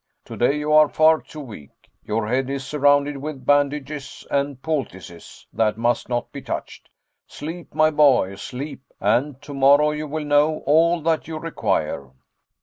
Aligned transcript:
"Today 0.25 0.57
you 0.57 0.73
are 0.73 0.89
far 0.89 1.21
too 1.21 1.41
weak. 1.41 1.91
Your 2.03 2.27
head 2.27 2.49
is 2.49 2.65
surrounded 2.65 3.17
with 3.17 3.45
bandages 3.45 4.25
and 4.31 4.59
poultices 4.59 5.45
that 5.53 5.77
must 5.77 6.09
not 6.09 6.31
be 6.31 6.41
touched. 6.41 6.89
Sleep, 7.27 7.71
my 7.75 7.91
boy, 7.91 8.33
sleep, 8.33 8.81
and 8.99 9.39
tomorrow 9.43 9.91
you 9.91 10.07
will 10.07 10.25
know 10.25 10.63
all 10.65 11.03
that 11.03 11.27
you 11.27 11.37
require." 11.37 12.09